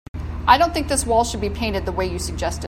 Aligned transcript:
I 0.47 0.57
don't 0.57 0.73
think 0.73 0.87
this 0.87 1.05
wall 1.05 1.23
should 1.23 1.41
be 1.41 1.51
painted 1.51 1.85
the 1.85 1.91
way 1.91 2.07
you 2.07 2.17
suggested. 2.17 2.59